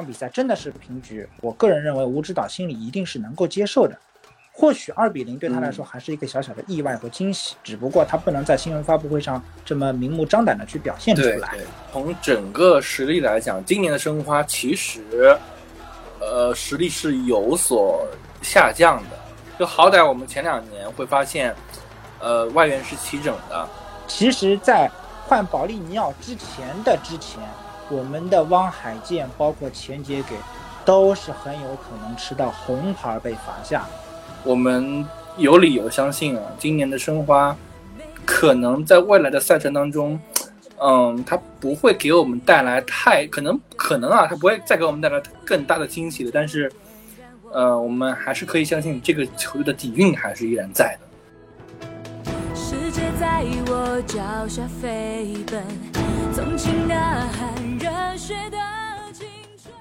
[0.00, 3.94] 场比赛真的是平局，我个人认为吴指导心里一定是能够接受的。
[4.50, 11.54] 或许二比零对他来说还是一个小小的意外和惊喜，只不过他不能在新闻发布会上这么明目张胆的去表现出来。
[11.92, 15.36] 从整个实力来讲，今年的申花其实，
[16.18, 18.06] 呃，实力是有所
[18.40, 19.18] 下降的。
[19.58, 21.54] 就好歹我们前两年会发现，
[22.18, 23.68] 呃，外援是齐整的。
[24.06, 24.90] 其实，在
[25.26, 27.42] 换保利尼奥之前的之前，
[27.90, 30.36] 我们的汪海剑包括钱杰给，
[30.84, 33.84] 都是很有可能吃到红牌被罚下。
[34.44, 35.04] 我们
[35.36, 37.54] 有理由相信啊，今年的申花
[38.24, 40.18] 可能在未来的赛程当中，
[40.78, 46.30] 嗯，他不会给我们带来太可能可能啊，他不会再给我们带来更大的惊喜的。
[46.32, 46.70] 但是，
[47.52, 51.06] 呃，我们还是可以相信这个球队的底蕴还是依然在的。
[52.54, 55.62] 世界在我脚下飞奔，
[56.42, 56.94] 纵情呐
[57.34, 58.56] 喊，热血的
[59.12, 59.28] 青
[59.62, 59.74] 春。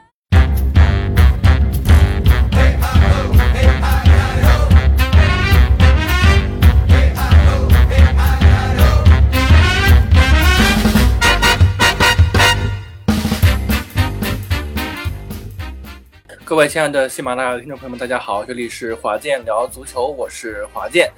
[16.43, 21.09] 各位亲爱的喜马拉雅听众朋友们，大家好，这里是华健聊足球，我是华健。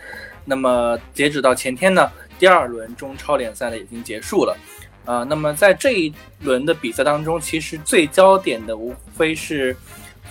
[0.45, 4.55] 那么截止到前天呢，第二轮中超联赛呢已经结束了。
[5.05, 9.75] 啊，那么在这一轮的比赛当中，其实最焦点的无非是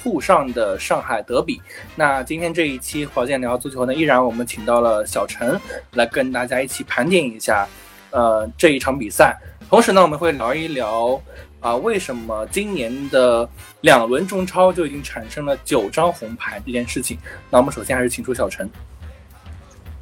[0.02, 1.60] 沪上的上海德比。
[1.96, 5.60] 那今天这一期华健聊足球呢，依然我们请到了小陈
[5.92, 7.66] 来跟大家一起盘点一下，
[8.10, 9.36] 呃，这一场比赛。
[9.68, 11.20] 同时呢，我们会聊一聊。
[11.60, 13.46] 啊，为什么今年的
[13.82, 17.18] 两轮中超就已经产生了九张红牌这件事情？
[17.50, 18.66] 那我们首先还是请出小陈。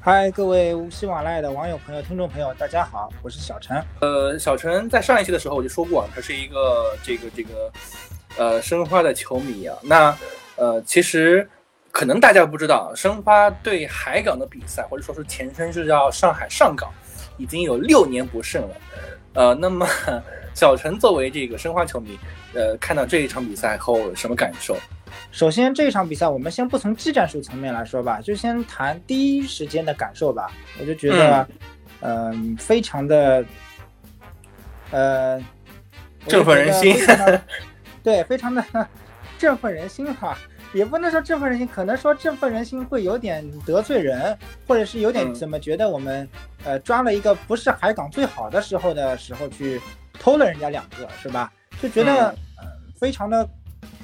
[0.00, 3.76] 嗨，各位喜马拉雅的网友朋友、听众朋友，大家好，我是小陈。
[4.00, 7.72] 呃，小陈在上一期的时候我就说过，他是一个这个这个
[8.38, 9.76] 呃申花的球迷啊。
[9.82, 10.16] 那
[10.54, 11.46] 呃，其实
[11.90, 16.88] 可能大家不知道，申花对海港的比赛，或者说是前身是叫上海上港，
[17.36, 18.76] 已经有六年不胜了。
[19.34, 19.86] 呃，那么。
[20.54, 22.18] 小陈作为这个申花球迷，
[22.52, 24.76] 呃，看到这一场比赛后什么感受？
[25.38, 30.50] 首先，这一场比赛我们先不从技战术层面来说吧，就先谈第一时间的感受吧。
[30.80, 31.48] 我就觉得，
[32.00, 33.44] 嗯，非常的，
[34.90, 35.40] 呃，
[36.26, 36.96] 振奋人心。
[38.02, 38.64] 对，非常的
[39.38, 40.36] 振奋人心哈，
[40.74, 46.28] 也不能说振奋人心，可能说振奋人心会有点得罪人，或者是有点怎么觉得我们
[46.64, 49.80] 呃抓了一个不是海港最好的时候的时候去。
[50.20, 51.52] 偷了人家两个是吧？
[51.80, 52.66] 就觉得嗯
[52.98, 53.48] 非常的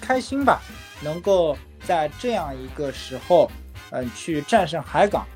[0.01, 0.63] 开心吧，
[1.05, 3.49] 能够在这样一个时候
[3.91, 5.27] 嗯去战胜海港，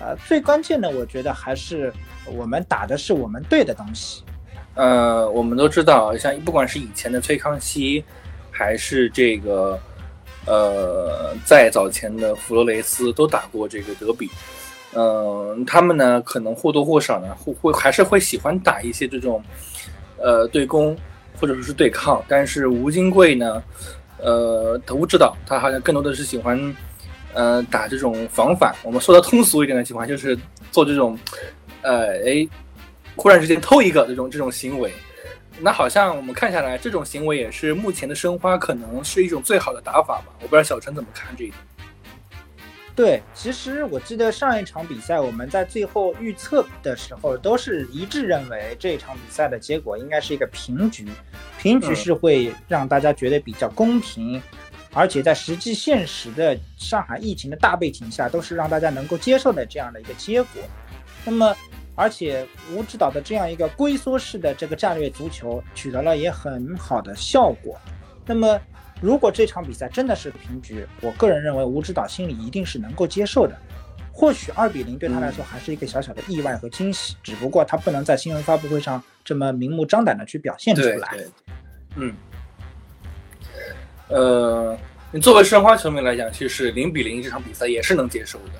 [0.00, 1.92] 呃最关键的我觉得还是
[2.24, 4.24] 我们打的是我们队的东西。
[4.74, 8.02] 呃，我们都知道，像不管是以前的崔康熙，
[8.50, 9.78] 还是这个
[10.46, 14.30] 呃再早前的弗洛雷斯，都打过这个德比。
[14.94, 19.42] 嗯，他们呢可能或多或少呢会会还是会喜欢打一些这种。
[20.20, 20.96] 呃，对攻
[21.40, 23.62] 或者说是对抗，但是吴金贵呢，
[24.18, 26.76] 呃，都不知道，他好像更多的是喜欢，
[27.32, 28.74] 呃，打这种防反。
[28.82, 30.38] 我们说的通俗一点的情况，就是
[30.70, 31.18] 做这种，
[31.82, 32.48] 呃，哎，
[33.16, 34.92] 忽然之间偷一个这种这种行为。
[35.60, 40.26] 那好像我们看下来，这种行为也是目前的申花可能是一种最好的打法吧？
[40.40, 41.58] 我不知道小陈怎么看这一点。
[42.98, 51.06] 对，其实我记得上一场比赛，我们在最后预测的时候都是一致认为这一场比赛的结果应该是一个平局，
[51.60, 54.42] 平局是会让大家觉得比较公平，
[54.92, 60.60] 而且在实际现实的上海疫情的大背景下，都是让大家能够接受的这样的一个结果。
[61.24, 61.56] 那么，
[61.94, 62.44] 而且
[62.74, 67.78] 吴指导的这样一个龟缩式的这个战略足球取得了也很好的效果。
[68.26, 68.60] 那么。
[69.00, 73.56] 如果这场比赛真的是平局，我个人认为吴指导心里一定是能够接受的。
[74.12, 81.16] 或许二比零对他来说还是一个小小的意外和惊喜，只不过他不能在新闻发布会上这么明目张胆的去表现出来。
[81.94, 82.12] 嗯，
[84.08, 84.76] 呃，
[85.12, 88.54] 你作为申花球迷来讲，其实零比零这场比赛也是能接受的，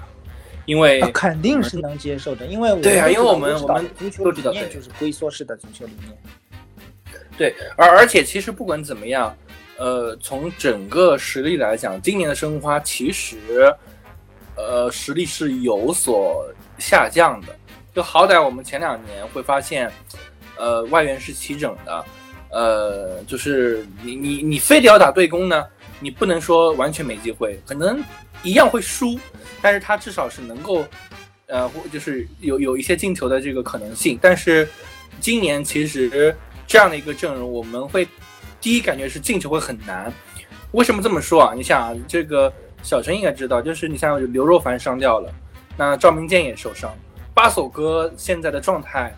[0.66, 6.16] 因为肯定是能接受的，因为对啊，因为我们我们足球理念就是龟缩式的足球理念。
[7.36, 9.36] 对，而而且其实不管怎么样。
[9.78, 13.72] 呃，从整个实力来讲，今年的申花其实，
[14.56, 17.56] 呃，实力是有所下降的。
[17.94, 19.88] 就好歹我们前两年会发现，
[20.56, 22.04] 呃，外援是齐整的，
[22.50, 25.64] 呃，就是你你你非得要打对攻呢，
[26.00, 28.02] 你不能说完全没机会，可能
[28.42, 29.16] 一样会输，
[29.62, 30.84] 但是他至少是能够，
[31.46, 34.18] 呃，就是有有一些进球的这个可能性。
[34.20, 34.68] 但是
[35.20, 36.34] 今年其实
[36.66, 38.04] 这样的一个阵容，我们会。
[38.68, 40.12] 第一感觉是进球会很难。
[40.72, 41.54] 为什么这么说啊？
[41.56, 45.32] 你想啊，这个小陈应该知道，就是你像刘若凡伤掉了，
[45.74, 46.94] 那赵明剑也受伤，
[47.32, 49.10] 巴索哥现在的状态，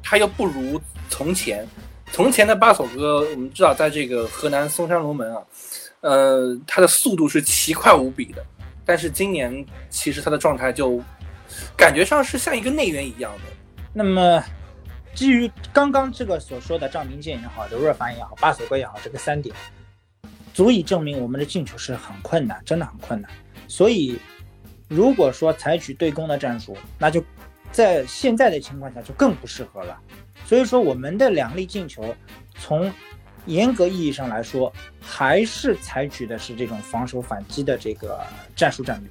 [0.00, 0.80] 他又不如
[1.10, 1.66] 从前。
[2.12, 5.42] 从前的巴索哥，我们知道，在这个河南嵩山龙门啊，
[6.02, 8.46] 呃，他的速度是奇快无比的。
[8.86, 11.02] 但是今年其实他的状态就
[11.76, 13.82] 感觉上是像一个内援一样的。
[13.92, 14.40] 那么，
[15.14, 19.54] 基于刚刚这个所说的赵明剑也好，刘若凡也好，巴索哥也好，这个三点。
[20.52, 23.30] 足以证明我们的进球是很困难，真的很困难。
[23.66, 24.18] 所以，
[24.88, 27.24] 如果说采取对攻的战术，那就
[27.72, 30.00] 在现在的情况下就更不适合了。
[30.44, 32.14] 所以说，我们的两粒进球，
[32.56, 32.92] 从
[33.46, 38.20] 严格意义上来说，还是采取的是这种防守反击的这个
[38.54, 39.10] 战术战略。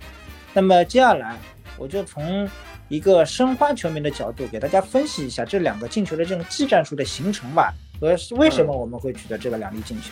[0.53, 1.37] 那么接下来，
[1.83, 2.49] 我就从
[2.87, 10.11] 一个申花球迷的角度给大家分析一下这两个进球的这种技战术的形成吧，和为什么我们会取得这个两粒进球。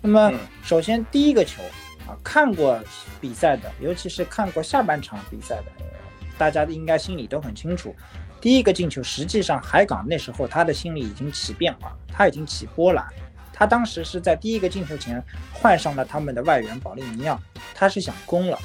[0.00, 1.62] 那么，首先第一个球
[2.04, 2.82] 啊，看过
[3.20, 5.66] 比赛的，尤其是看过下半场比赛的，
[6.36, 7.94] 大家应该心里都很清楚。
[8.40, 13.06] 第一个进球，实际上海港那时候他的心里已经起变化，他已经起波澜。
[13.52, 15.22] 他当时是在第一个进球前
[15.52, 17.40] 换上了他们的外援保利尼奥，
[17.72, 18.58] 他是想攻了。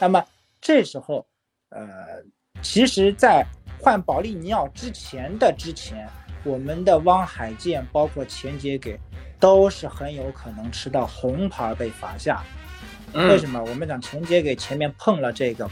[0.00, 0.24] 那么
[0.60, 1.26] 这时候，
[1.70, 2.22] 呃，
[2.62, 3.44] 其实，在
[3.80, 6.08] 换保利尼奥之前的之前，
[6.44, 8.98] 我们的汪海剑包括钱杰给。
[9.40, 12.42] 都是很有可能吃到红牌被罚下。
[13.14, 13.62] 为什么？
[13.62, 15.70] 我们讲钱杰给前面碰了这个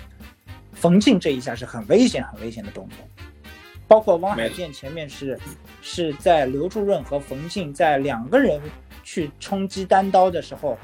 [0.72, 2.98] 冯静这一下是很危险、很危险的动作。
[3.88, 5.36] 包括汪海剑前面是
[5.82, 8.60] 是在刘柱润和冯静在两个人
[9.02, 10.78] 去冲击单刀的时候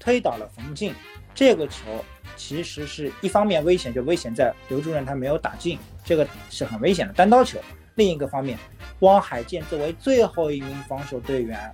[0.00, 0.92] 推倒了冯静。
[1.36, 2.04] 这个球
[2.36, 7.58] 其实是一方面危险，就危险在刘主任他没有打进，这个是很危险的单刀球。
[7.96, 8.58] 另一个方面，
[9.00, 11.72] 汪海剑作为最后一名防守队员，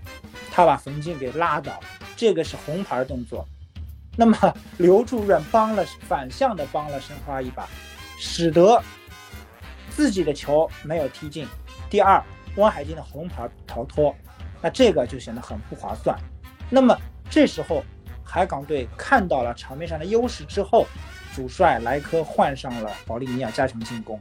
[0.51, 1.81] 他把冯静给拉倒，
[2.15, 3.47] 这个是红牌动作。
[4.17, 7.67] 那么刘主任帮了反向的帮了申花一把，
[8.19, 8.83] 使得
[9.89, 11.47] 自己的球没有踢进。
[11.89, 12.23] 第二，
[12.57, 14.15] 汪海剑的红牌逃脱，
[14.61, 16.15] 那这个就显得很不划算。
[16.69, 16.95] 那么
[17.31, 17.83] 这时候
[18.31, 20.87] 海港队看到了场面上的优势之后，
[21.35, 24.21] 主帅莱科换上了保利尼亚加强进攻。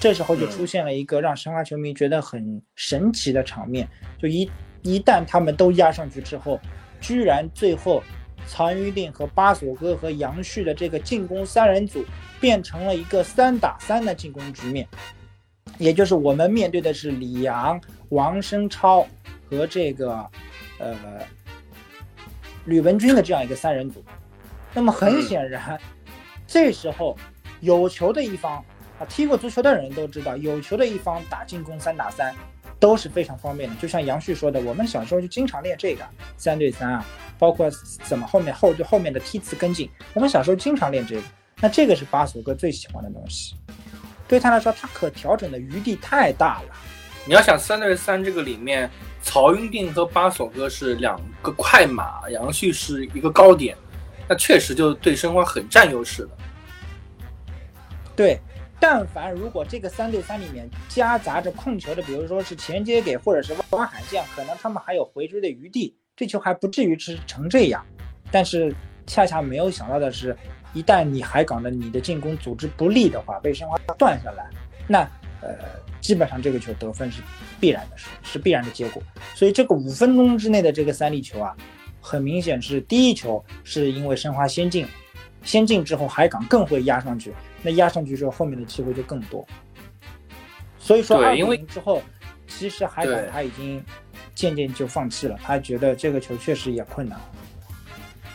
[0.00, 3.86] 这时候就出现了一个让申花球迷觉得很神奇的场面，
[4.18, 4.50] 就一
[4.82, 6.58] 一旦他们都压上去之后，
[7.00, 8.02] 居然最后
[8.46, 12.04] 曹云定和巴索哥和杨旭的这个进攻三人组
[12.40, 14.88] 变成了一个三打三的进攻局面，
[15.78, 19.06] 也就是我们面对的是李阳、王申超
[19.48, 20.26] 和这个
[20.78, 20.96] 呃
[22.64, 24.04] 吕文君的这样一个三人组。
[24.72, 25.80] 那么很显然，
[26.46, 27.16] 这时候
[27.60, 28.64] 有球的一方。
[28.96, 32.32] 啊，踢过足球的人都知道，有球的一方打进攻三打三
[32.78, 33.74] 都是非常方便的。
[33.82, 36.04] 就像杨旭说的，我们小时候就经常练这个
[36.36, 37.04] 三对三啊，
[37.36, 37.68] 包括
[38.04, 41.22] 怎么后面后后面的梯次跟进，我们小时候经常练这个。
[41.60, 43.56] 那这个是巴索哥最喜欢的东西，
[44.28, 46.68] 对他来说，他可调整的余地太大了。
[47.26, 48.88] 你要想三对三这个里面，
[49.24, 53.76] 曹云定和巴索哥是两个快马，杨旭是一个高点，
[54.28, 56.30] 那确实就对申花很占优势的。
[58.14, 58.38] 对。
[58.80, 67.82] 但凡如果这个三对三里面夹杂着控球的，比如说是前接给或者是汪海剑，可能他们还有回追的余地，这球还不至于是成这样。
[68.30, 68.74] 但是
[69.06, 70.36] 恰恰没有想到的是，
[70.74, 74.50] 一旦你海港的你的进攻组织不利的话，被申花断下来，
[74.86, 74.98] 那
[75.40, 75.54] 呃
[76.04, 77.22] 基本上这个球得分是
[77.58, 79.02] 必然的事，是必然的结果。
[79.34, 81.56] 所以这个五分钟之内的这个三粒球啊，
[81.98, 84.86] 很明显是第一球是因为申花先进，
[85.42, 87.32] 先进之后海港更会压上去。
[87.62, 89.46] 那压上去之后，后面的机会就更多。
[90.78, 92.02] 所以说二比零之后，
[92.46, 93.82] 其实海港他已经
[94.34, 97.18] 渐渐就放弃了，他觉得这个球确实也困难。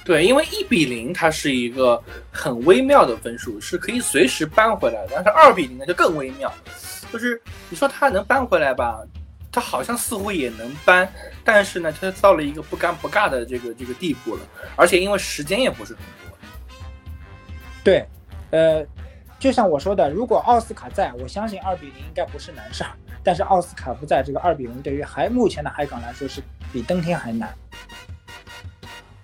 [0.03, 5.11] 对，因为一比零它是一个很微妙的分数，是可以随时扳回来的。
[5.13, 6.51] 但是二比零呢就更微妙，
[7.11, 9.01] 就是你说他能扳回来吧，
[9.51, 11.07] 他好像似乎也能扳，
[11.43, 14.41] 但是呢，他到了一个不尴不尬的这个这个地步了，
[14.75, 16.37] 而且因为时间也不是很多。
[17.83, 18.05] 对，
[18.51, 18.85] 呃。
[19.39, 22.89] 就像我说的，如果奥斯卡在，我相信二比零应该不是难事儿。
[23.23, 27.55] 但是奥斯卡不在，这个二比零对于还目前的海港来说是比登天还难。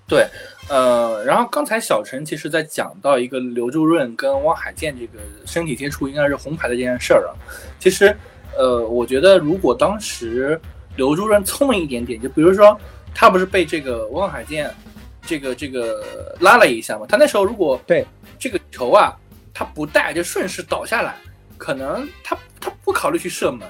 [0.08, 0.26] 对，
[0.70, 7.32] 呃，然后刚才小陈其实在讲到一个刘柱润跟汪海剑这个身体接触应该是红牌的这件事儿啊。
[7.80, 8.16] 其实，
[8.58, 10.60] 呃，我觉得如果当时
[10.96, 12.80] 刘柱润聪明一点点，就比如说
[13.14, 14.74] 他不是被这个汪海剑
[15.22, 18.06] 这个这个拉了一下嘛，他那时候如果对
[18.40, 19.16] 这个球啊。
[19.58, 21.16] 他不带就顺势倒下来，
[21.58, 23.66] 可能他他不考虑去射门，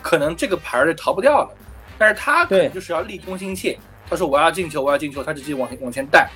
[0.00, 1.50] 可能这个牌儿就逃不掉了。
[1.98, 6.30] 但是他可能就是要立功心切，他说我要进球，我要进球，他直接往往前带，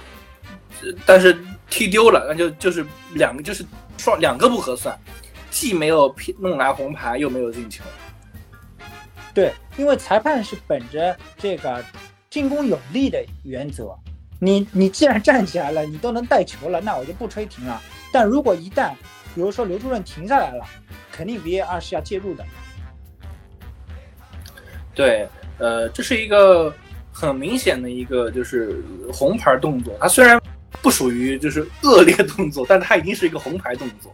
[1.06, 1.36] 但是
[1.70, 3.64] 踢丢了，那就就是两个就是
[3.96, 4.98] 双两个不合算，
[5.50, 7.82] 既没有弄来红牌，又没有进球。
[9.34, 11.82] 对，因为裁判是本着这个
[12.28, 13.98] 进攻有利的原则，
[14.38, 17.80] 你你既然站起来了，你都能带球了，那我就不吹停了。
[18.12, 18.90] 但如果一旦，
[19.34, 20.66] 比如说刘主任停下来了，
[21.10, 22.44] 肯定 VAR 是要介入的。
[24.94, 25.26] 对，
[25.58, 26.70] 呃，这是一个
[27.12, 30.40] 很明显的一个就是红牌动作，它虽然
[30.80, 34.12] 不属于就是恶劣动作，但它已经是一个红牌动作。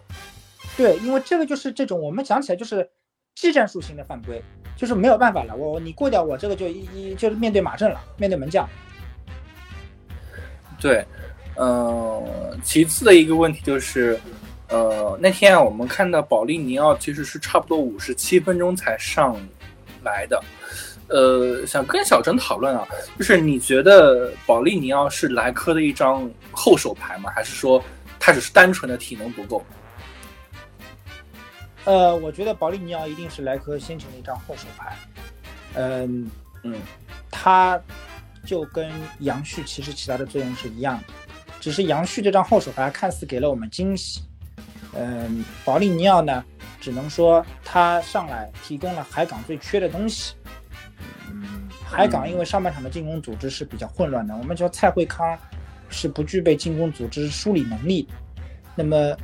[0.76, 2.88] 对，因为这个就是这种我们讲起来就是
[3.34, 4.42] 技战术型的犯规。
[4.76, 8.64] 就是没有办法了，我你过掉我这个就一一就是面对马阵了，面对门将。
[10.80, 11.04] 对，
[11.56, 12.24] 嗯，
[12.62, 14.16] 其次的一个问题就是，
[14.68, 19.36] 呃，那天啊，我们看到保利尼奥其实是差不多五十七分钟才上
[20.04, 20.40] 来的，
[21.08, 22.86] 呃，想跟小陈讨论啊，
[23.18, 27.30] 就是你觉得保利尼奥是莱科的一张后手牌吗？
[27.34, 27.82] 还是说
[28.20, 29.64] 他只是单纯的体能不够？
[31.84, 34.96] 呃，我觉得保利尼奥一定是莱科先前的一张后手牌，
[35.74, 36.30] 嗯
[36.62, 36.74] 嗯，
[37.30, 37.80] 他
[38.44, 41.04] 就跟杨旭其实起到的作用是一样的，
[41.58, 44.20] 只是杨旭这张后手牌看似给了我们惊喜，
[44.94, 46.44] 嗯，保利尼奥呢，
[46.78, 50.37] 只能说他上来提供了海港最缺的东西，嗯，
[51.90, 55.38] 海港因为上半场的进攻组织是比较混乱的，我们说蔡慧康
[55.88, 58.06] 是不具备进攻组织梳理能力，
[58.74, 59.16] 那么。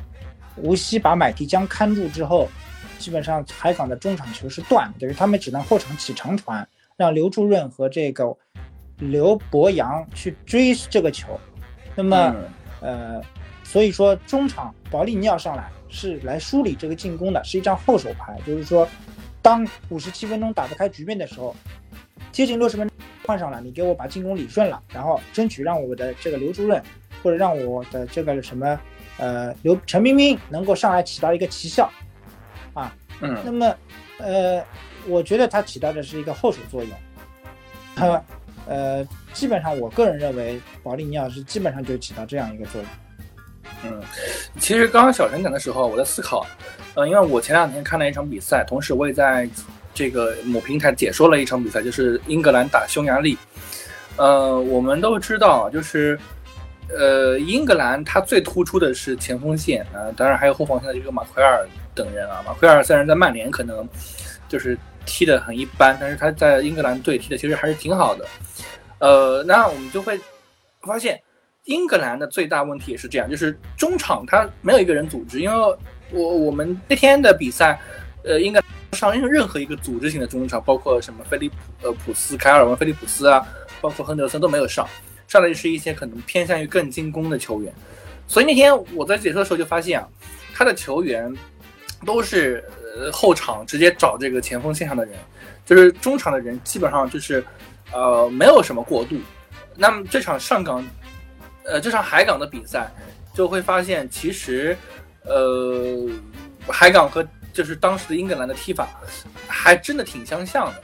[0.56, 2.48] 无锡把买提江看住之后，
[2.96, 6.64] 基本上海港的中场球是断，等于他们只能后场起长传，
[6.96, 8.24] 让刘柱润和这个
[8.98, 11.36] 刘博洋去追这个球。
[11.96, 12.36] 那么，
[12.80, 13.20] 呃，
[13.64, 18.38] 所以说中场保利尼奥上来是来梳理这个进攻的，是一张后手牌。
[18.46, 18.88] 就是说，
[19.42, 21.56] 当五十七分钟打不开局面的时候，
[22.34, 22.90] 接近六十分
[23.26, 26.82] 换上了，你给我把进攻理顺了，然后争取让我的这个刘柱润
[27.22, 28.78] 或者让我的这个什么。
[29.16, 31.88] 呃，刘陈彬彬能够上来起到一个奇效，
[32.72, 33.76] 啊，嗯，那么，
[34.18, 34.60] 呃，
[35.06, 36.90] 我觉得他起到的是一个后手作用，
[37.94, 38.20] 他，
[38.66, 42.90] 呃，基本上我个人认为，保利尼奥是基本上就起到这样一个作用。
[43.84, 44.02] 嗯，
[44.58, 46.44] 其实刚刚小陈讲的时候，我在思考，
[46.94, 49.48] 呃，因为我前两天看了一场比赛，同时我也在
[49.94, 53.38] 这个某平台解说了一场比赛，就是英格兰打匈牙利。
[54.16, 56.18] 呃，我们都知道，就是。
[56.94, 62.44] 呃，英格兰它最突出的是前锋线啊，当然还有后防线的这个马奎尔等人啊。
[62.46, 63.88] 马奎尔虽然在曼联可能
[64.50, 68.26] 就是踢得很一般，但是他在英格兰队踢的其实还是挺好的。
[68.98, 70.20] 呃，那我们就会
[70.82, 71.18] 发现
[71.64, 75.40] 英格兰的最大问题也是这样，就是中场他没有一个人组织。
[75.40, 75.76] 因为
[76.12, 77.80] 我我们那天的比赛，
[78.24, 78.60] 呃，应该
[78.94, 83.46] 上任任何一个组织型的中场，包括什么菲利普呃普斯、凯尔文、菲利普斯啊，
[83.80, 84.88] 包括亨德森都没有上。
[85.26, 87.72] 上来是一些可能偏向于更进攻的球员，
[88.28, 90.06] 所以那天我在解说的时候就发现啊，
[90.54, 91.34] 他的球员
[92.04, 92.62] 都是
[92.96, 95.14] 呃后场直接找这个前锋线上的人，
[95.64, 97.44] 就是中场的人基本上就是
[97.92, 99.16] 呃没有什么过渡。
[99.74, 100.86] 那么这场上港，
[101.64, 102.88] 呃这场海港的比赛
[103.32, 104.76] 就会发现，其实
[105.22, 106.06] 呃
[106.68, 108.88] 海港和就是当时的英格兰的踢法
[109.48, 110.82] 还真的挺相像的，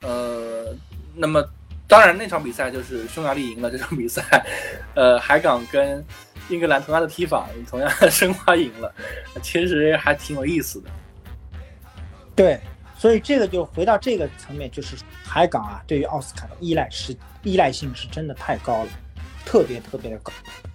[0.00, 0.76] 呃
[1.14, 1.42] 那么。
[1.86, 3.68] 当然，那场比赛就是匈牙利赢了。
[3.68, 4.22] 这场比赛，
[4.94, 6.06] 呃，海港跟
[6.48, 8.94] 英格兰同样的踢法，同样申花赢了，
[9.42, 10.90] 其实还挺有意思的。
[12.36, 12.60] 对，
[12.96, 17.12] 所以这个就回到这个层面，就是海港啊，对于奥斯卡的依赖是
[17.42, 18.90] 依赖性是真的太高了，
[19.44, 20.32] 特别特别的高。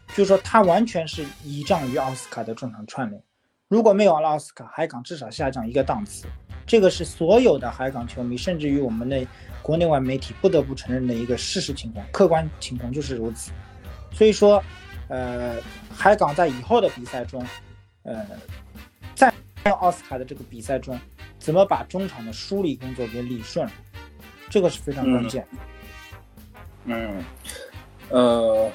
[0.09, 3.23] 就是说，他完全是倚仗于奥斯卡的中场串联。
[3.67, 6.25] 如果没有了奥斯卡，海港至少下降一个档次。
[6.65, 9.25] 这个是所有的海港球迷，甚至于我们的。
[9.65, 13.51] 国内外媒体不得不承认的一个事实情况，客观情况就是如此。
[14.11, 14.63] 所以说，
[15.07, 15.55] 呃，
[15.91, 17.43] 海港在以后的比赛中，
[18.03, 18.23] 呃，
[19.15, 19.33] 在
[19.71, 20.99] 奥斯卡的这个比赛中，
[21.39, 23.67] 怎么把中场的梳理工作给理顺，
[24.51, 25.47] 这个是非常关键。
[26.83, 27.23] 嗯，
[28.09, 28.71] 呃，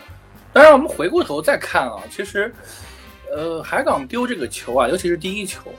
[0.53, 2.53] 当然我们回过头再看啊，其实，
[3.33, 5.73] 呃，海港丢这个球啊，尤其是第一球，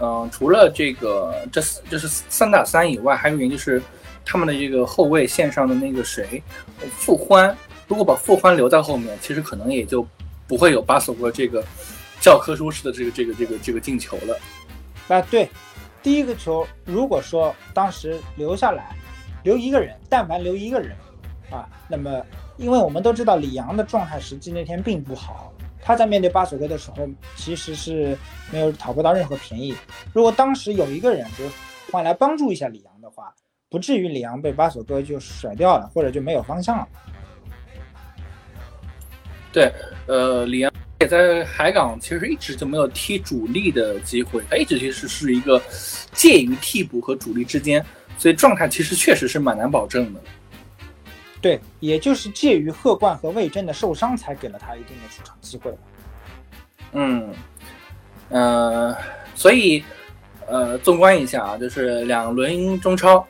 [0.00, 3.82] 嗯，除了这个这就是三打三以外，还有一个原因就是。
[4.30, 6.42] 他们的这个后卫线上的那个谁，
[6.98, 10.06] 傅欢，如果把傅欢留在后面，其实可能也就
[10.46, 11.64] 不会有巴索过这个
[12.20, 14.38] 教科书式的这个这个这个这个进球了。
[15.08, 15.48] 啊，对，
[16.02, 18.94] 第一个球，如果说当时留下来，
[19.44, 20.94] 留一个人，但凡留一个人
[21.50, 22.22] 啊，那么
[22.58, 25.50] 因为我们都知道李阳的状态实际那天并不好，
[25.88, 28.14] 他在面对巴索戈的时候其实是
[28.52, 29.74] 没有讨不到任何便宜。
[30.12, 31.48] 如果当时有一个人，比如
[31.90, 33.34] 换来帮助一下李阳的话。
[33.70, 36.88] 不至于里昂被巴索戈就甩掉了，或者就没有方向了。
[39.52, 39.70] 对，
[40.06, 45.60] 呃，里昂也在海港，其实一直就没有踢主力的机会，他一直其实是一个
[46.12, 47.84] 介于替补和主力之间，
[48.16, 50.20] 所以状态其实确实是蛮难保证的。
[51.40, 55.72] 对，也就是介于贺冠和魏征的受伤，才给了他一定的出场机会。
[56.92, 57.32] 嗯，
[58.30, 58.96] 呃，
[59.34, 59.84] 所以，
[60.46, 63.26] 呃，纵观一下啊，就是两轮中超，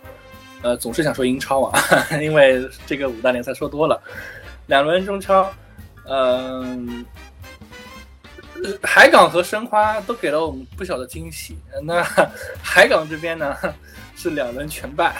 [0.62, 1.80] 呃，总是想说英超啊，
[2.22, 4.00] 因为这个五大联赛说多了，
[4.66, 5.50] 两轮中超，
[6.06, 7.04] 嗯，
[8.82, 11.58] 海港和申花都给了我们不小的惊喜。
[11.82, 12.02] 那
[12.62, 13.56] 海港这边呢，
[14.16, 15.16] 是两轮全败。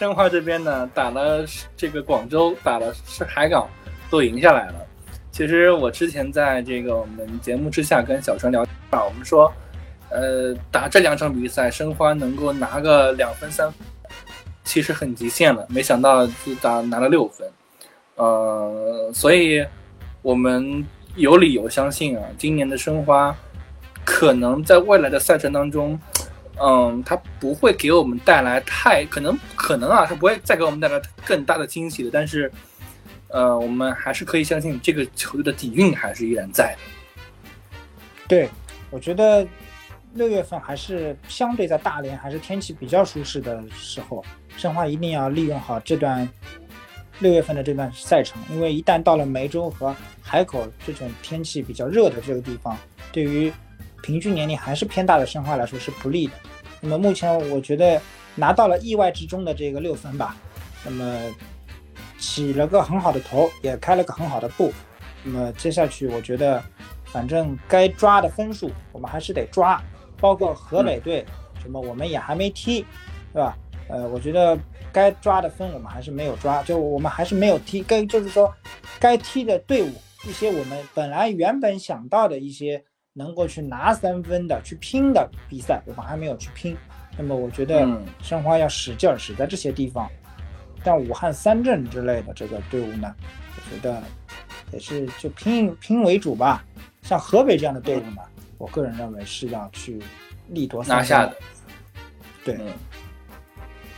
[0.00, 1.44] 申花这边呢，打了
[1.76, 3.68] 这个广州，打了是海港，
[4.08, 4.76] 都赢下来了。
[5.30, 9.52] 其实我之前在这个我们节目之下跟小陈聊啊，我们说，
[10.08, 13.70] 呃，打这两场比赛，申花能够拿个两分三，
[14.64, 15.66] 其实很极限了。
[15.68, 17.46] 没想到就打拿了六分，
[18.14, 19.62] 呃，所以
[20.22, 20.82] 我们
[21.14, 23.36] 有理由相信啊，今年的申花
[24.02, 26.00] 可能在未来的赛程当中。
[26.62, 32.10] 嗯，他不会给我们带来太可能可能啊，他不会再给我们带来更大的惊喜的。
[32.12, 32.52] 但是，
[33.28, 37.82] 呃，我们还是可以相信这个球队的底蕴还是依然在的。
[38.28, 38.48] 对，
[38.90, 39.46] 我觉得
[40.12, 44.22] 六月份还是相对在大连还是天气比较舒适的时候，
[44.56, 46.28] 申花一定要利用好这段
[47.20, 52.76] 六月份的这段赛程，因为一旦到了梅州和海口这种天气比较热的这个地方，
[53.10, 53.50] 对于
[54.02, 56.32] 平均年龄还是偏大的申花来说是不利的。
[56.80, 58.00] 那么目前我觉得
[58.34, 60.34] 拿到了意外之中的这个六分吧，
[60.84, 61.20] 那么
[62.18, 64.72] 起了个很好的头，也开了个很好的步。
[65.22, 66.62] 那么接下去我觉得，
[67.04, 69.78] 反正该抓的分数我们还是得抓，
[70.18, 71.24] 包括河北队
[71.60, 72.84] 什么我们也还没踢，
[73.32, 73.56] 对吧？
[73.88, 74.58] 呃，我觉得
[74.90, 78.50] 该抓的分我们还是没有抓，就我们还是没有踢，该就是说
[78.98, 79.92] 该踢的队伍
[80.26, 82.82] 一些我们本来原本想到的一些。
[83.12, 86.76] 能够去拿三分的、去拼的比赛，我们还没有去拼。
[87.18, 87.86] 那么，我觉得
[88.22, 90.08] 申花要使劲儿使在这些地方。
[90.82, 93.14] 但武汉三镇之类的这个队伍呢，
[93.56, 94.02] 我觉得
[94.72, 96.64] 也是就拼拼为主吧。
[97.02, 98.22] 像河北这样的队伍呢，
[98.56, 100.00] 我个人认为是要去
[100.48, 101.36] 力夺拿下的。
[102.44, 102.58] 对，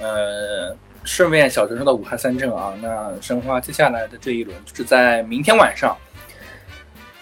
[0.00, 5.96] 呃，顺便小陈说到武汉三镇啊，那申花接下来的这一轮就是在明天晚上。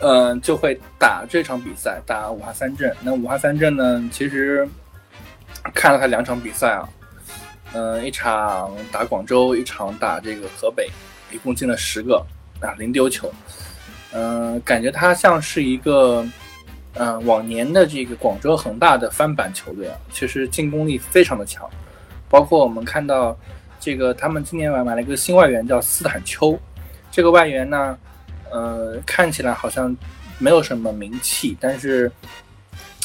[0.03, 2.97] 嗯，就会打这场比赛，打武汉三镇。
[3.03, 4.09] 那武汉三镇呢？
[4.11, 4.67] 其实
[5.75, 6.89] 看了他两场比赛啊，
[7.75, 10.89] 嗯，一场打广州，一场打这个河北，
[11.31, 12.25] 一共进了十个
[12.61, 13.31] 啊，零丢球。
[14.13, 16.27] 嗯，感觉他像是一个
[16.95, 21.69] 嗯往年的这个广州恒大的翻版球队啊，其实进攻力非常的强。
[22.31, 23.39] 包括我们看到
[23.79, 26.59] 这个，他们今年买买了一个新外援叫斯坦丘，
[27.11, 27.99] 这个外援呢。
[28.51, 29.97] 呃，看起来好像
[30.39, 32.11] 没有什么名气，但是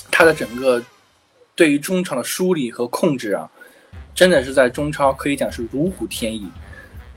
[0.10, 0.82] 他的整个
[1.56, 3.48] 对于中场的梳理和控制啊，
[4.14, 6.50] 真的是在中超可以讲是如虎添翼。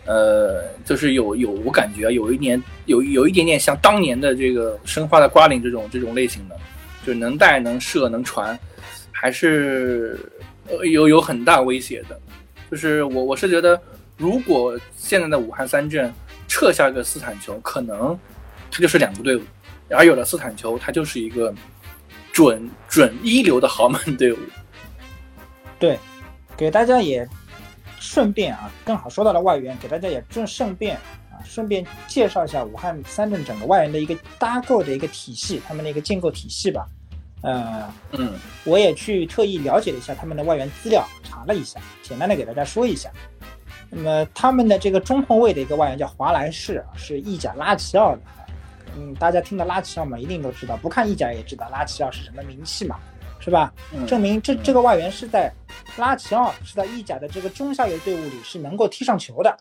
[0.04, 6.56] 呃，就是有有我感觉有一年有有一点点像当年的这个申花的瓜林这种这种类型的，
[7.06, 8.58] 就是能带能射能传，
[9.10, 10.18] 还是
[10.92, 12.20] 有有很大威胁的。
[12.70, 13.80] 就是我我是觉得，
[14.16, 16.12] 如果现在的武汉三镇。
[16.48, 18.18] 撤下个斯坦球，可能
[18.70, 19.42] 他就是两个队伍；
[19.90, 21.54] 而有了斯坦球，他就是一个
[22.32, 24.38] 准准一流的豪门队伍。
[25.78, 25.98] 对，
[26.56, 27.28] 给大家也
[28.00, 30.96] 顺便啊，刚好说到了外援，给大家也正顺便
[31.30, 36.86] 啊，顺便介绍一下武汉三镇整个外援的一个搭构的一个体系，他们的一个建构体系吧。
[37.42, 38.32] 呃，嗯，
[38.64, 43.08] 我也去特意了解了一下他们的外援资料，查了一下，简单的给大家说一下。
[43.90, 48.20] 那么他们的这个中后卫的一个外援叫华莱士，是意甲拉齐奥的。
[48.96, 52.98] 嗯，大家听到拉齐奥嘛，一定都知道，不看意甲也知道拉齐奥是什么名气嘛，
[53.38, 53.72] 是吧？
[54.06, 55.52] 证明这这个外援是在
[55.96, 59.56] 拉齐奥是在意甲的这个中下游队伍里是能够踢上球的。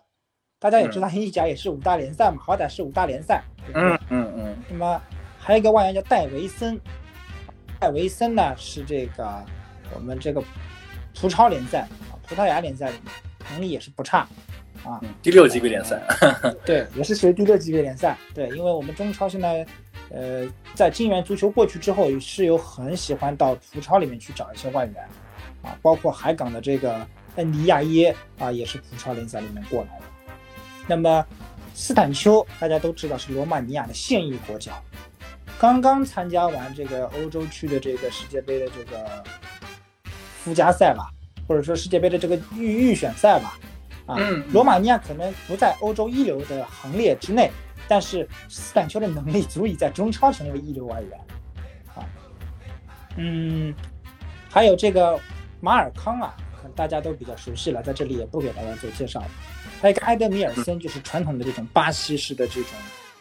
[0.60, 3.44] 大家也知道，意甲也是五大联赛嘛，好歹是五大联赛。
[3.74, 4.58] 嗯嗯嗯。
[4.70, 5.02] 那么
[5.40, 6.80] 还有一个外援叫戴维森，
[7.80, 9.46] 戴维森呢是这个
[9.94, 10.44] 我们这个
[11.14, 13.14] 葡超联赛啊，葡萄牙联赛里面。
[13.52, 14.28] 能力也是不差，
[14.84, 16.02] 啊，第六级别联赛，
[16.66, 19.66] 对，也是属于第六级别联赛，对，因为我们中超现在，
[20.10, 25.04] 呃，在金元足球过去之后，是有很喜欢到葡超里面去找一些外援，
[25.62, 27.06] 啊，包括海港的这个
[27.36, 30.06] 恩迪亚耶啊，也是葡超联赛里面过来的。
[30.88, 31.26] 那么
[31.74, 34.72] 斯坦丘大家都知道是罗马尼亚的现役国脚，
[35.60, 39.24] 刚刚参加完这个欧洲区的这个世界杯的这个
[40.44, 41.12] 附加赛吧。
[41.48, 43.58] 或者说世界杯的这个预预选赛吧。
[44.06, 44.16] 啊，
[44.54, 47.52] 罗马尼亚可能不在欧洲一流的行列之内，
[47.90, 51.20] 但是斯坦丘的能力足以在中超成为一流外援。
[51.94, 52.08] 啊，
[53.18, 53.76] 嗯，
[54.50, 55.20] 还有这个
[55.60, 59.28] 马尔康啊，可能大家都比较熟悉了，在这里也不给大家做介绍了。
[59.82, 62.72] 还有一个埃德米尔森，就是传统的这种巴西式的这种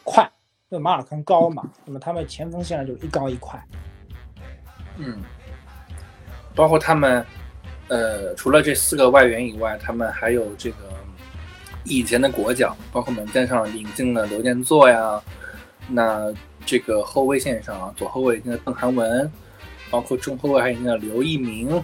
[0.05, 0.23] 快，
[0.69, 3.61] 因为马尔康高嘛，那么他们前锋线上就是一高一快。
[4.99, 5.21] 嗯，
[6.55, 7.27] 包括他们。
[7.89, 10.77] 呃，除了这四个外援以外，他们还有这个
[11.85, 15.23] 以前的国脚，包括门将上引进了刘建作呀。
[15.89, 16.33] 那
[16.65, 19.31] 这个后卫线上啊，左后卫引进了邓涵文，
[19.89, 21.83] 包括中后卫还引进了刘一鸣。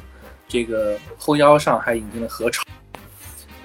[0.48, 2.64] 这个后腰上还引进了何超。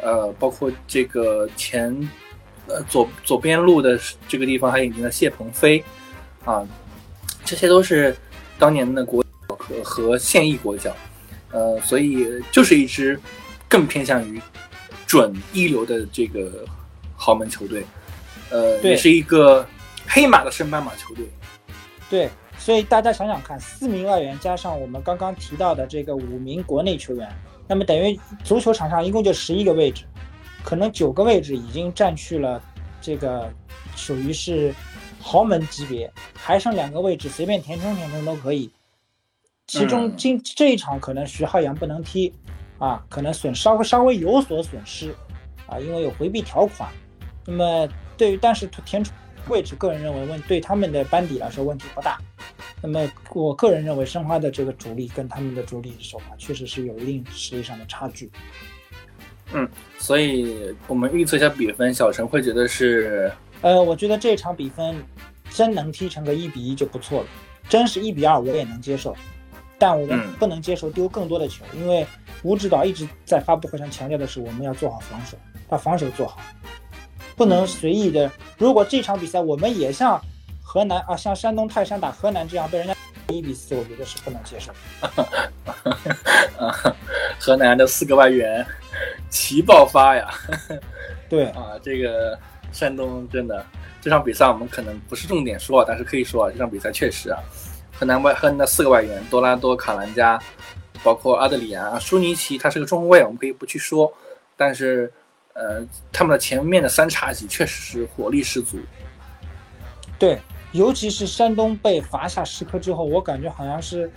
[0.02, 2.08] 呃，包括这个前
[2.68, 5.84] 呃左左边路的这个地方还引进了谢鹏飞。
[6.46, 6.66] 啊，
[7.44, 8.16] 这些都是
[8.60, 10.96] 当年的国和和现役国脚。
[11.58, 13.20] 呃，所以就是一支
[13.68, 14.40] 更偏向于
[15.08, 16.64] 准一流的这个
[17.16, 17.84] 豪门球队，
[18.52, 19.66] 呃，也是一个
[20.06, 21.26] 黑马的升班马球队。
[22.12, 27.28] 对，所以大家想想看，四名外援加上我们刚刚提到的这个五名国内球员，
[27.68, 30.04] 那么等于足球场上一共就十一个位置，
[30.64, 32.62] 可能九个位置已经占去了
[33.02, 33.52] 这个
[33.96, 34.72] 属于是
[35.20, 38.70] 豪门级别，还剩两个位置随便填充填充都可以。
[39.68, 42.34] 其中今这一场可能徐浩洋不能踢，
[42.80, 45.14] 啊，可能损稍微稍微有所损失，
[45.68, 46.90] 啊，因为有回避条款。
[47.46, 49.14] 那么对于但是填充
[49.50, 52.18] 位置，个人认为问对他们的班底来说问题不大。
[52.82, 58.32] 那么我个人认为申花的这个主力跟他们的主力手法确实是有一定实力上的差距。
[59.52, 63.30] 嗯，所以我们预测一下比分，小陈会觉得是？
[63.62, 64.96] 呃，我觉得这场比分
[65.50, 67.28] 真能踢成个一比一就不错了，
[67.68, 69.16] 真是一比二我也能接受。
[69.80, 72.06] 但我们不能接受丢更多的球，因为
[72.44, 75.38] 吴指导一直在发布会上强调的是，我们要做好防守，
[75.68, 76.40] 把防守做好，
[77.36, 78.32] 不能随意的。
[78.58, 80.20] 如果这场比赛我们也像
[80.64, 82.96] 河南 啊，像山东泰山打河南这样被人家
[83.30, 84.72] 一比四，我觉得是不能接受。
[87.40, 88.66] 河南的四个外援
[89.30, 90.34] 齐爆发呀！
[91.30, 92.40] 对啊，这个
[92.72, 93.64] 山东真的
[94.02, 97.38] 这场比赛我们可能不是重点说，但是可以说啊，这场比赛确实啊。
[98.00, 100.40] 河南外河南的四个外援多拉多、卡兰加，
[101.04, 104.14] 包括阿德里安、舒尼奇，他是个中卫，我们可以不去说。
[104.56, 105.12] 但是，
[105.54, 108.78] 呃，他们的前面的三叉戟确实是火力十足。
[110.20, 110.40] 对，
[110.74, 114.12] 尤其是山东被罚下十颗之后，我感觉好像是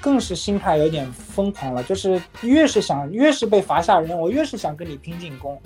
[0.00, 5.60] 更是心态有点疯狂了，就是越是想越是被罚下人，我越是想跟你拼进攻，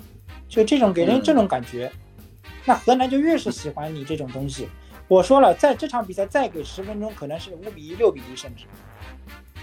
[0.47, 1.91] 就这种给人这种感觉。
[2.65, 4.67] 那河南就越是喜欢你这种东西。
[5.09, 8.65] 我说了，在这场比赛再给十分钟，可能是五比一、六比一，甚至。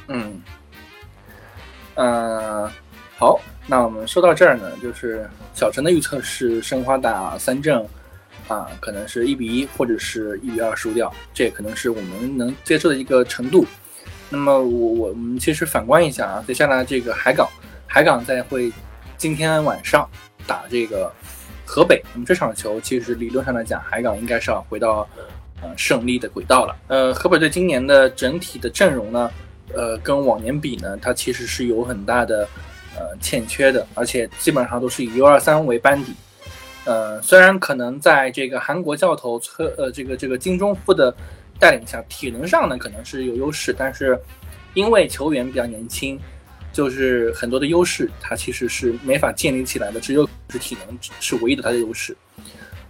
[0.09, 0.43] 嗯，
[1.95, 2.69] 呃，
[3.17, 7.87] 好，那我们说到这儿呢，就是小陈的预测是申花打三正，
[8.49, 13.65] 啊，可能是一比一，或者是一比二输掉，这可能是我们能接受的一个程度。
[14.29, 17.49] 那么我我们其实反观一下啊，接下来这个海港，
[17.87, 18.73] 海港在会
[19.17, 20.09] 今天晚上
[20.45, 21.13] 打这个
[21.65, 25.09] 河北，那么这场球其实理论上来讲，海港应该是要回到。
[25.63, 26.77] 呃，胜利的轨道了。
[26.89, 29.31] 呃，河北队今年的整体的阵容呢，
[29.75, 32.47] 呃，跟往年比呢，它其实是有很大的
[32.95, 36.13] 呃欠缺的，而且基本上都是以 U 二三为班底。
[36.85, 41.13] 呃，虽然可能在这个韩国教头车呃这个这个金钟富的
[41.59, 44.21] 带领下，体能上呢可能是有优势，但是
[44.75, 46.21] 因为球员比较年轻，
[46.71, 52.15] 就是很多的优势它其实是没法建立起来的，只有是体能是唯一的它的优势。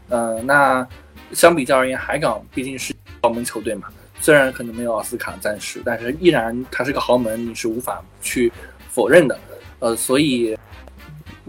[0.08, 0.84] 呃，那。
[1.32, 3.88] 相比较而言，海港毕竟是豪门球队嘛，
[4.20, 8.52] 虽然可能没有奥斯卡暂时，但是依然它是个豪门，你是无法去
[8.88, 9.38] 否认的。
[9.78, 10.56] 呃，所以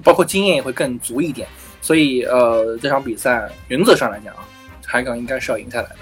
[0.04, 1.48] 包括经验也会更足一点。
[1.82, 4.44] 所以呃，这场比赛原则上来讲啊，
[4.86, 5.96] 海港应该是要赢下来的。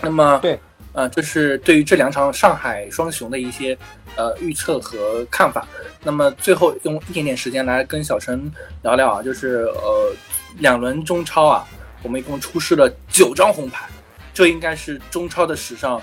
[0.00, 0.58] 那么对，
[0.92, 3.78] 呃，这是对于这两场上海双雄的一些
[4.16, 5.66] 呃预测和看法。
[6.02, 8.50] 那么最后用一点点时间来跟小陈
[8.82, 10.12] 聊聊啊，就是呃
[10.58, 11.64] 两轮中超啊。
[12.02, 13.88] 我们一共出示了九张红牌，
[14.32, 16.00] 这应该是中超的史上，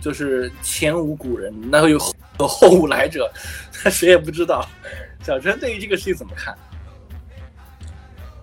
[0.00, 1.98] 就是前无古人，那有
[2.38, 3.30] 有后无来者，
[3.90, 4.66] 谁也不知道。
[5.22, 6.56] 小陈对于这个事情怎么看？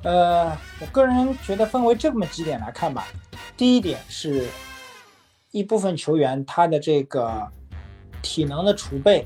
[0.03, 3.08] 呃，我个人觉得分为这么几点来看吧。
[3.56, 4.45] 第一点是
[5.51, 7.47] 一部分球员他的这个
[8.21, 9.25] 体能的储备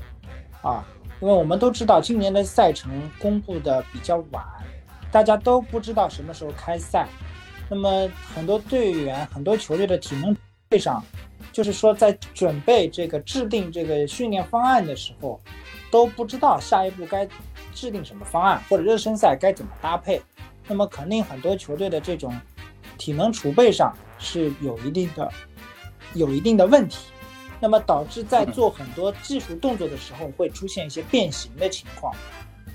[0.62, 0.84] 啊，
[1.20, 4.44] 因为我们都知道今年的赛程公布的比较晚，
[5.10, 7.06] 大家都不知道什么时候开赛。
[7.68, 10.34] 那么很多队员、很多球队的体能
[10.78, 11.02] 上，
[11.52, 15.40] 就是说在准备这个制定这个训练方案的时候，
[15.90, 17.26] 都不知道下一步该
[17.72, 20.20] 制定什么方案，或者热身赛该怎么搭配。
[20.66, 22.34] 那么肯定很多球队的这种
[22.98, 25.32] 体能储备上是有一定的
[26.12, 27.06] 有一定的问题，
[27.58, 32.14] 那么导致在做很多技术动作的时候会出现一些变形的情况，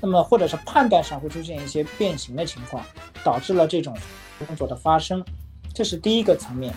[0.03, 2.85] 那么或者是判断上会出现一些变形的情况，
[3.23, 3.97] 导致了这种
[4.45, 5.23] 动作的发生，
[5.73, 6.73] 这是第一个层面。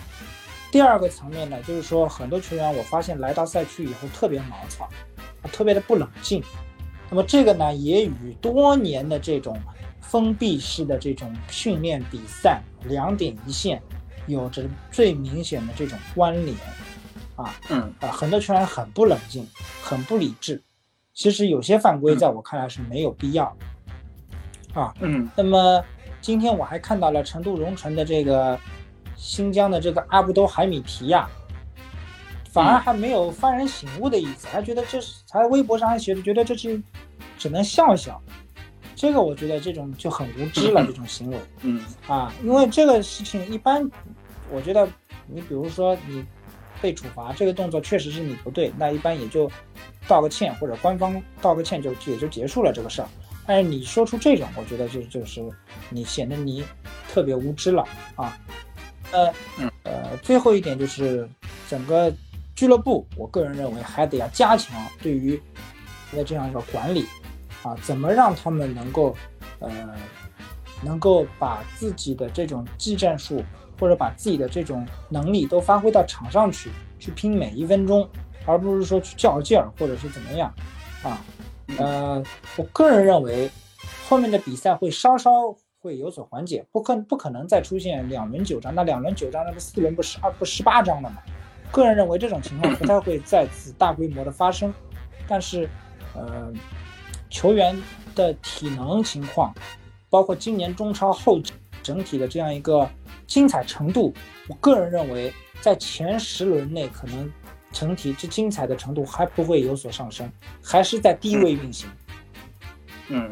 [0.71, 4.87] 第二个层面呢，就是说很多球员我发现来到赛区以后特别毛躁，
[5.51, 6.41] 特别的不冷静，
[7.09, 9.59] 那么这个呢也与多年的这种。
[9.99, 13.81] 封闭式的这种训练比赛，两点一线，
[14.25, 16.57] 有着最明显的这种关联，
[17.35, 19.45] 啊，嗯啊，很多球员很不冷静，
[19.83, 20.61] 很不理智。
[21.17, 23.45] 其实有些犯规在我看来是没有必要，
[24.75, 25.27] 啊，嗯。
[25.35, 25.83] 那么
[26.21, 28.55] 今天我还看到了成都蓉城的这个
[29.15, 31.27] 新疆的这个阿布都海米提亚，
[32.51, 36.79] 反而还没有幡然醒悟的意思，还觉得这是，还微博上还写着觉得这是
[37.35, 38.21] 只能笑笑。
[38.95, 43.89] 这个我觉得这种就很无知了，这种行为，嗯啊，因为这个事情一般，
[44.51, 44.87] 我觉得
[45.25, 46.23] 你比如说你
[46.81, 49.49] 被处罚这个动作确实是你不对，那一般也就
[50.07, 53.07] 道个歉或者官方道个歉就也就结束了这个事儿。
[53.45, 55.41] 但是你说出这种，我觉得就就是
[55.89, 56.63] 你显得你
[57.09, 58.37] 特别无知了啊。
[59.11, 59.33] 呃
[59.83, 61.27] 呃，最后一点就是
[61.69, 62.13] 整个
[62.55, 65.41] 俱乐部，我个人认为还得要加强对于
[66.11, 67.05] 的这样一个管理。
[67.63, 69.15] 啊，怎么让他们能够，
[69.59, 69.95] 呃，
[70.83, 73.43] 能够把自己的这种技战术，
[73.79, 78.07] 或者把自己的这种能力都发挥到场上去，去拼每一分钟，
[78.45, 80.53] 而不是说去较劲儿，或者是怎么样，
[81.03, 81.21] 啊，
[81.77, 82.23] 呃，
[82.55, 83.49] 我个人认为，
[84.07, 85.31] 后面的比赛会稍稍
[85.79, 91.17] 会有所缓解，不可不可能再出现两轮九张，那两轮九张，那不四轮不十二不十八张了吗？
[91.71, 94.73] 个人认为这种情况不太会再次大规模的发生，
[95.27, 95.69] 但是，
[96.13, 96.53] 呃。
[97.29, 97.77] 球员
[98.15, 99.53] 的体能情况，
[100.09, 101.41] 包括今年中超后
[101.83, 102.89] 整体的这样一个
[103.27, 104.13] 精彩程度，
[104.47, 107.31] 我个人认为，在前十轮内可能
[107.71, 110.31] 整体之精彩的程度还不会有所上升，
[110.63, 111.89] 还是在低位运行。
[113.09, 113.31] 嗯，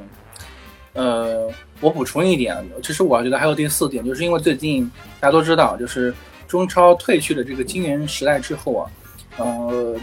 [0.93, 6.13] 呃，我补充一点，其实我觉得还有第四点，就是因为最近大家都知道，就是
[6.47, 8.91] 中超退去了这个金元时代之后啊，
[9.37, 9.97] 呃，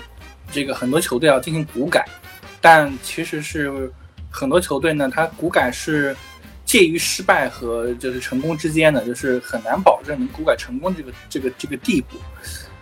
[0.51, 2.05] 这个很多球队要进行股改。
[2.61, 3.93] 但其实是
[4.31, 6.17] 很多球队呢，他股改是
[6.73, 12.17] 介于失败和就是成功之间的，就是很难保证能股改成功这个这个这个地步。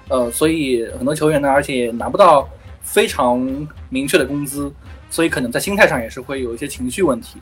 [0.07, 2.49] 呃，所以很多球员呢，而且拿不到
[2.85, 3.41] 非常
[3.89, 4.73] 明确的工资，
[5.11, 7.41] 所以可能在心态上也是会有一些情绪问题。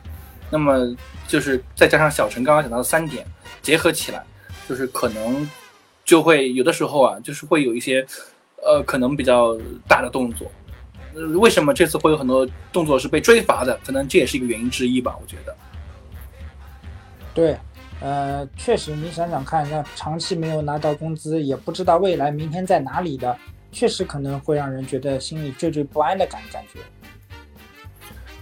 [0.49, 0.91] 那么
[1.27, 3.23] 就是再加上小陈刚刚讲到的三点
[3.61, 4.23] 结合起来，
[4.67, 5.47] 就是可能
[6.03, 8.03] 就会有的时候啊，就是会有一些
[8.63, 9.55] 呃可能比较
[9.87, 10.51] 大的动作。
[11.39, 13.79] 为什么这次会有很多动作是被追罚的？
[13.85, 15.55] 可能这也是一个原因之一吧，我觉得。
[17.39, 17.57] 对，
[18.01, 23.33] 呃，确实，你想想看，那长期没有拿到工资，也不知道未来明天在哪里的，
[23.71, 26.81] 确实可能会让人觉得心里惴惴不安的感感觉。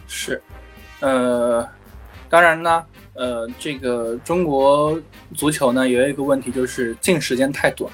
[0.08, 0.42] 是，
[1.00, 1.64] 呃，
[2.28, 2.84] 当然呢，
[3.14, 5.00] 呃，这个中国
[5.36, 7.94] 足球呢，有一个问题就是进时间太短，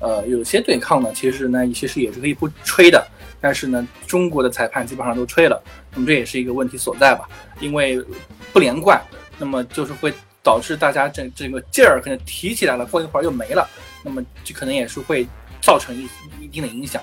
[0.00, 3.06] 呃，有些对抗呢，其实呢，其实也是可以不吹的。
[3.38, 7.28] 但是呢，中国的裁判基本上都吹了，那么这也是一个问题所在吧？
[7.60, 8.02] 因为
[8.50, 8.98] 不连贯，
[9.38, 10.10] 那么就是会
[10.48, 13.68] 导致大家这这个劲儿可能提起来了，过一会儿又没了，
[14.02, 15.26] 那么这可能也是会
[15.60, 16.08] 造成一
[16.40, 17.02] 一定的影响。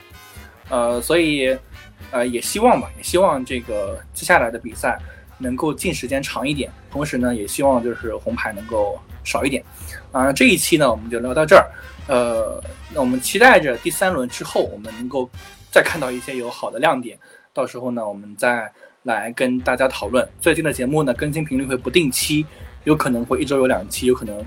[0.69, 1.55] 呃，所以
[2.09, 4.97] 呃也希望吧，也希望这个接下来的比赛
[5.37, 9.63] 能够进时间长一点，同时呢，也希望就是红牌能够少一点。
[10.11, 11.69] 啊，这一期呢我们就聊到这儿，
[12.07, 12.59] 呃，
[12.95, 15.29] 那我们期待着第三轮之后我们能够。
[15.75, 17.19] 再看到一些有好的亮点，
[17.51, 18.71] 到时候呢，我们再
[19.03, 20.25] 来跟大家讨论。
[20.39, 22.45] 最近的节目呢，更新频率会不定期，
[22.85, 24.43] 有可能会一周有两期，有可能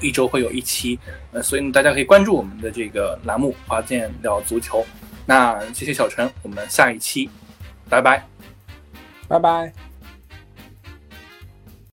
[0.00, 0.98] 一周会有一期。
[1.32, 4.84] 呃，所以呢，大家可以关注我们的这个栏目“华健聊足球”。
[5.24, 7.30] 那谢谢小陈，我们下一期，
[7.88, 8.26] 拜拜，
[9.28, 9.85] 拜拜。